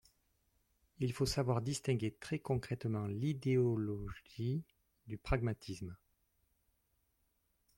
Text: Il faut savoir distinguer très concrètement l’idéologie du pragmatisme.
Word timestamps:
Il 0.97 1.13
faut 1.13 1.27
savoir 1.27 1.61
distinguer 1.61 2.09
très 2.19 2.39
concrètement 2.39 3.05
l’idéologie 3.05 4.63
du 5.05 5.19
pragmatisme. 5.19 5.95